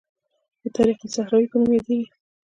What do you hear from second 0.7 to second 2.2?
طریق الصحراوي په نوم یادیږي.